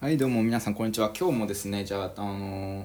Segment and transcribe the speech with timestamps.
[0.00, 1.10] はいどうも皆さんこんにちは。
[1.12, 2.84] 今日もですねじゃああのー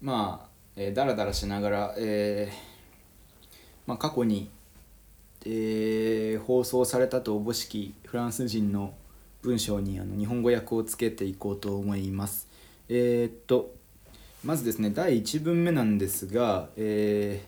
[0.00, 2.54] まあ、えー、だらだらしながら、えー
[3.86, 4.50] まあ、過去に、
[5.46, 8.92] えー放送されたとおぼしきフランス語の
[9.42, 12.48] 文章にあの日本語訳をつけていこうと思います。
[12.88, 13.76] えーっと
[14.42, 17.44] まずですね第1文目なんですが、え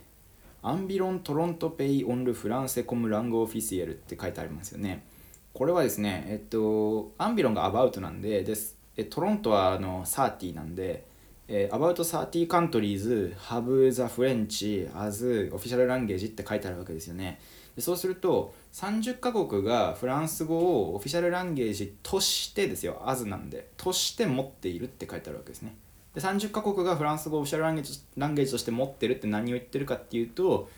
[0.63, 5.05] ー、 environ trente pays ont le français comme langue officielle って書いてありますよね。
[5.53, 8.84] これはですねえっとアンビロンがアバウトなんでです。
[8.97, 11.05] えトロントはあの30なんで、
[11.49, 17.41] えー、About 30 countries have the French as official language って書いてあるわけですよね。
[17.77, 25.77] でそうすると30カ国がフランス語をオフィシャルランゲージとしてですよ as なんでとして持っているって書いてあるわけですね。
[26.15, 30.71] で30カ国がフランス語をオフィシャルランゲージランゲージとして持ってるって何を言ってるかっていうと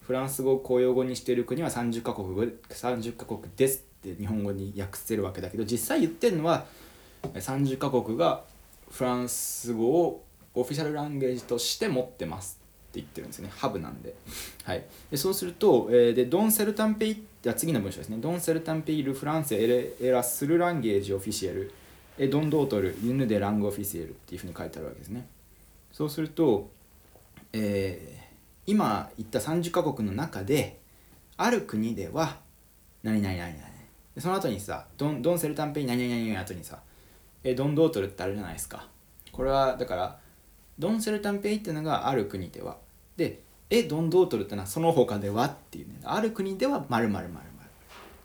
[0.00, 2.28] フランス語を公用語にしている国は30カ国
[2.70, 6.64] 30カ国ですって日本語に訳せるわけだけど実際言ってるのは
[7.34, 8.44] 30カ国が
[8.90, 12.58] フランス語をオフィシャルランゲージとして持ってます
[12.90, 13.50] って言ってるんですね。
[13.54, 14.14] ハブなんで,、
[14.64, 18.16] はい、でそうすると、えー、でドン・セルタンペイじゃ次の文章ですね。
[18.18, 21.72] ドン・セルタンペイル・フランセ・エレエラスル・ランゲージ・オフィシエル。
[22.18, 25.26] えドン・ドートル・ユヌ・デ・ラング・オフィシエルっていうふうに書いてあるわけですね。
[25.92, 26.68] そうすると、
[27.52, 30.80] えー、今言った30カ国の中で
[31.36, 32.38] ある国では
[33.02, 33.68] 何々何々
[34.18, 36.80] その後にさドンドン・セルタンペイ何々何々の後にさ
[37.44, 38.88] えドン・ドートルってあるじゃないですか。
[39.32, 40.18] これはだから
[40.78, 42.76] ドン・セルタンペイっていうのがある国では。
[43.16, 46.00] でえドン・ドートルってのはその他ではっていうね。
[46.04, 47.70] ある国ではまるまるまるまる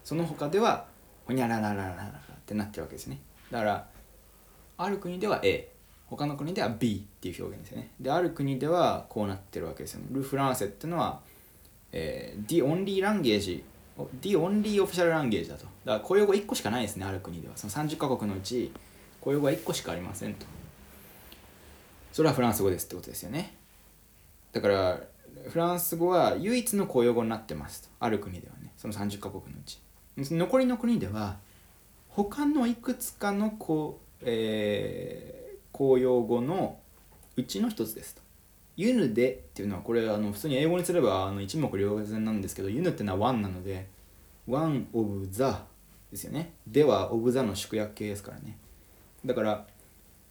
[0.04, 0.86] その他では
[1.26, 3.20] ほにゃららららららってなってるわけですね。
[3.52, 3.88] だから
[4.78, 5.70] ある国では A
[6.08, 7.92] 他の国では B っていう表現ですよね。
[8.00, 10.08] である国ではこうなってるわけですよね。
[10.12, 11.22] ル・フランセっていうのは、
[11.92, 13.64] えー、The only language
[14.22, 15.64] The only official language だと。
[15.64, 17.54] だから公用語1個しかないですねある国では。
[17.56, 18.72] その30カ国のうち
[19.24, 20.46] 公用語は1個しかありませんと。
[22.12, 23.56] それはフランス語ですってことですよね。
[24.52, 25.00] だから
[25.50, 27.90] フランス語は唯一の公用語になってますと。
[28.02, 28.74] ある国ではね。
[28.76, 29.80] その30カ国のうち。
[30.18, 31.38] 残りの国では
[32.10, 36.78] 他のいくつかのこう、えー、公用語の
[37.38, 38.22] うちの一つですと。
[38.76, 43.88] ユヌでっていうのはこれあの普通に英語にすればあの一目瞭然なんですけどユヌってのはワンなので
[44.48, 45.64] ワンオブザ
[46.12, 46.52] ですよね。
[46.68, 48.58] ではオブザの縮約形ですからね。
[49.26, 49.68] だから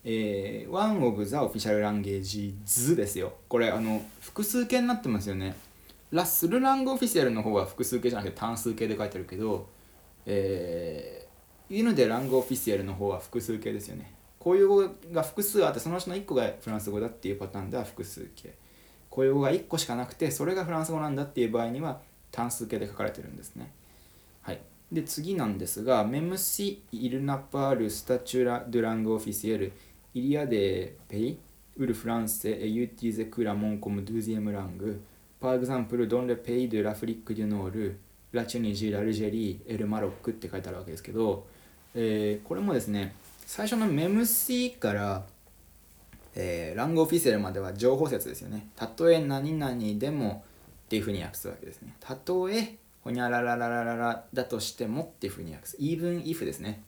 [0.05, 3.35] えー、One of the official languages ですよ。
[3.49, 5.55] これ、あの、複数形になってますよね。
[6.11, 9.69] ラッスルラングオフィシャルの方は複数形じゃなくて単数形で書いてあるけど、
[10.27, 14.13] えー、犬でラングオフィシャルの方は複数形ですよね。
[14.39, 18.53] こういう語が複数あって、そのうちの1個がフランス語だっていうパターンでは複数形。
[19.09, 22.01] こういう語が1個しかなくて、それがフランス語なんだっていう場合には
[22.33, 23.73] 単数形で書かれてるんですね。
[24.93, 29.73] で次なんですが、メムシ・イルナパール・スタチュラ・ドゥラング・オフィシエル・
[30.13, 31.39] イリア・デ・ペイ・
[31.77, 37.70] où le français est utilisé couramment comme deuxième langue, par exemple dans les pays de l'Afrique
[37.70, 41.47] du Nord, la Tunisie, l'Algérie et le Maroc って書いてあるわけですけど、
[41.95, 43.15] え、これもですね、
[43.47, 45.25] 最初の même si から、
[46.35, 48.69] え、 langue officielle までは譲歩節ですよね。
[48.77, 50.45] たとえ何々でも
[50.85, 51.95] っていうふうに訳すわけですね。
[51.99, 55.77] たとえほにゃららららららだとしてもっていうふうに訳す。
[55.79, 56.83] even if ですね。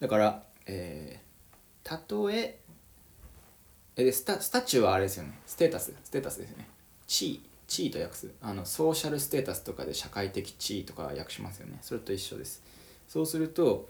[0.00, 2.60] だから、えー、たとえ
[3.96, 5.38] えスタスタチューはあれですよね。
[5.46, 5.94] ステータス。
[6.04, 6.68] ステータスですよね。
[7.06, 8.30] 地位地位と訳す。
[8.40, 11.78] あのソーシャルステータスとかで社会的地位とか訳しますよね。
[11.82, 12.62] それと一緒です。
[13.08, 13.88] そうすると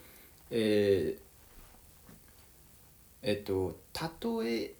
[0.49, 1.19] えー、
[3.21, 4.73] えっとたとえ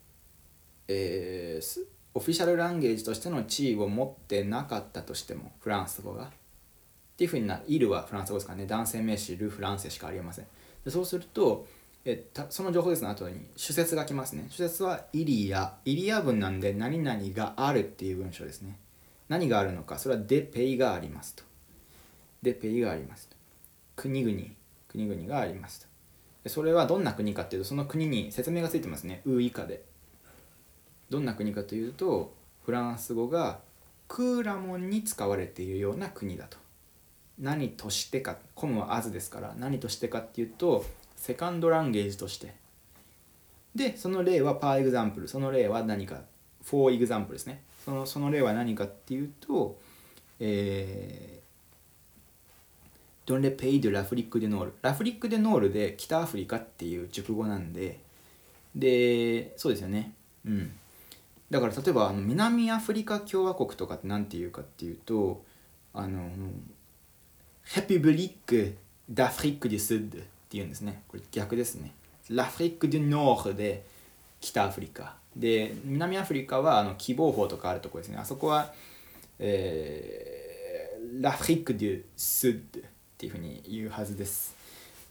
[0.88, 6.32] えー、オフィシャルランゲージとしての地位を持ってなかったとしてもフランス語が
[7.16, 8.66] っていうふうになるイルはフランス語ですからね。
[8.66, 10.46] 男性名詞ル・フランセしかありえません。
[10.84, 11.66] でそうすると
[12.04, 14.48] えたその情報ですの後に主説が来ますね。
[14.50, 15.76] 主説はイリア。
[15.86, 18.78] イリア文なんで何々があるっていう文章ですね。
[19.30, 19.98] 何があるのか。
[19.98, 21.44] それはデペイがありますと。
[22.42, 23.36] デペイがありますと。
[23.96, 24.38] 国々。
[24.88, 25.88] 国々があります
[26.44, 26.50] と。
[26.50, 29.22] それはどんな国かっていうとその国に説明がついてますね。
[29.26, 29.84] ウ以下で。
[31.10, 32.36] どんな国かというと
[32.66, 33.60] フランス語が
[34.08, 36.58] couramment に使われているような国だと。
[37.40, 40.86] 何としてか comme は as ですから何としてかっていうと
[41.16, 42.54] second language として。
[43.76, 46.22] でその例は par exemple その例は何か
[46.64, 47.62] for example ですね。
[47.84, 49.78] そのその例は何かっていうと
[50.40, 54.74] えー、 dans les pays de l'Afrique du Nord。
[54.82, 58.00] l'Afrique du Nord で北アフリカっていう熟語なんで
[58.76, 60.14] でそうですよね。
[60.46, 60.72] うん。
[61.50, 65.44] だから例えばあの南アフリカ共和国とかって何て言うかっていうと
[65.94, 66.30] あの
[67.66, 68.76] République
[69.10, 71.02] d'Afrique du Sud っていうんですね。
[71.08, 71.92] これ逆ですね。
[72.30, 73.84] l'Afrique du Nord で
[74.40, 75.16] 北アフリカ。
[75.36, 78.18] で南アフリカはあの喜望峰とかあるところですね。
[78.18, 78.74] あそこは、
[79.40, 82.84] えー、 l'Afrique du Sud っ
[83.18, 84.56] ていうふうに言うはずです。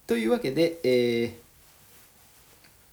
[0.07, 1.35] というわけでえー、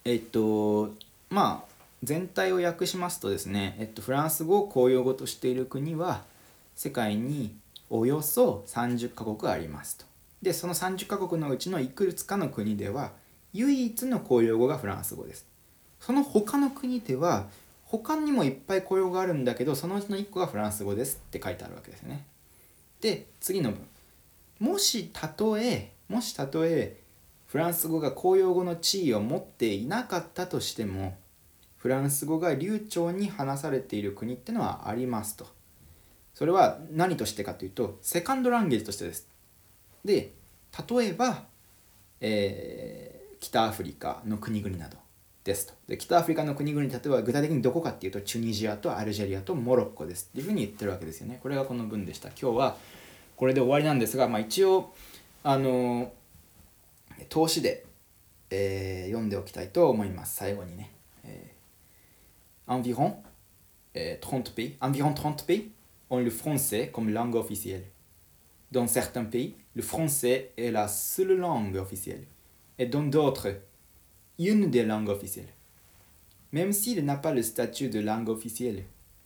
[0.04, 0.94] えっと
[1.30, 1.72] まあ
[2.02, 6.22] 全体を訳しますとですね、えっと、フランス語を公用語としている国は
[6.74, 7.54] 世界に
[7.94, 10.06] およそ30カ国ありますと。
[10.40, 13.12] でその30カ国のうちのいくつかの国では
[13.52, 15.46] 唯一の公用語がフランス語です。
[16.00, 17.48] その他の国では
[17.84, 22.24] 他にもいっぱい公用があるんだけどそのうちの1個がフランス語ですって書いてあるわけですね。
[23.02, 23.86] で次の文
[24.58, 26.96] もしたとえもしたとえ
[27.46, 31.14] フランス語が公用語の地位を持っていなかったとしても
[31.76, 35.46] フランス語が流暢に話されている国ってのはありますと。
[36.34, 39.28] それは何としてかというとセカンドランゲージとしてです。
[40.04, 40.32] で
[40.88, 41.44] 例えば、
[42.20, 44.96] えー、北アフリカの国々など
[45.44, 45.74] ですと。
[45.86, 51.38] で北アフリカの国々例えば具体的にどこかっていうとチュニジアとアルジェリアとモロッコですっていうふうに言ってるわけですよね。
[51.42, 52.28] これがこの文でした。
[52.28, 52.76] 今日は
[53.36, 54.94] これで終わりなんですが、まあ、一応
[55.42, 56.12] あの
[57.28, 57.84] 投資で、
[58.50, 60.36] えー、読んでおきたいと思います。
[60.36, 60.92] 最後にね、
[61.24, 63.14] えー、environ、
[63.94, 65.81] えー、30 pays environ 30 pays
[66.11, 67.83] ont le français comme langue officielle.
[68.71, 72.25] Dans certains pays, le français est la seule langue officielle,
[72.79, 73.55] et dans d'autres,
[74.39, 75.53] une des langues officielles.
[76.51, 78.83] Même s'il n'a pas le statut de langue officielle,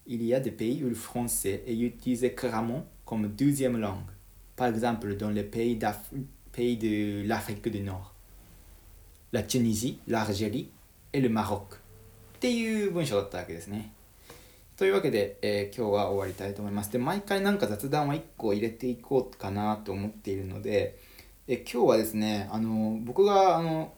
[0.07, 4.09] il y a des pays où le français est utilisé couramment comme deuxième langue,
[4.55, 5.79] par exemple dans les pays,
[6.51, 8.15] pays de l'Afrique du Nord,
[9.33, 10.69] la Tunisie, l'Algérie
[11.13, 11.81] et le Maroc.
[12.41, 13.93] っていう文章だったわけですね。
[14.76, 16.92] というわけで、えー、今日は終わりたいと思います。
[16.92, 20.98] で、毎回なんか雑談は1個入れていこうかなと思っているので、
[21.48, 23.94] え今日はですね、あの僕があの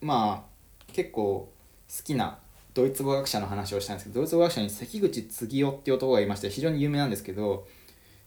[0.00, 1.52] まあ結構
[1.94, 2.38] 好きな
[2.72, 7.66] ドイツ語学者の話をしたんですけどドイツ語学者に関口継夫っていう男がいまして非常に有名なんですけど、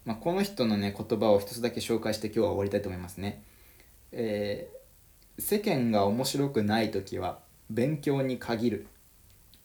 [0.05, 3.41] まあ、この人のね言葉を一つだけ紹介して今日は終わりたいと思いますね。
[4.11, 7.39] えー、世間が面白くない時は
[7.71, 8.87] 勉強に限る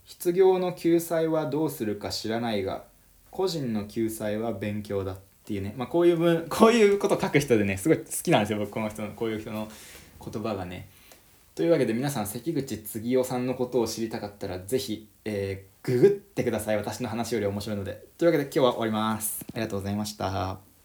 [0.06, 2.84] 失業の救済はどうするか知らないが
[3.30, 9.68] 個人の救済は勉強だっていうね、まあ、こういう文 こういうこと書く人でねすごい好きなんですよ僕この人のこういう人の
[10.24, 10.88] 言葉がね。
[11.54, 18.04] というわけで皆さん関口次夫さんのことを知りたかったら是非、えー、ググってください私の話より面白いので。
[18.18, 19.44] というわけで今日は終わります。
[19.52, 20.75] ありがとうございました。